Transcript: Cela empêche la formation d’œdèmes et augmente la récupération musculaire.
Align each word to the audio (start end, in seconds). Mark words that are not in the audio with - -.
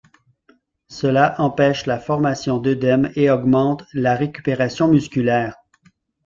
Cela 0.87 1.39
empêche 1.39 1.85
la 1.85 1.99
formation 1.99 2.57
d’œdèmes 2.57 3.11
et 3.15 3.29
augmente 3.29 3.85
la 3.93 4.15
récupération 4.15 4.87
musculaire. 4.87 5.57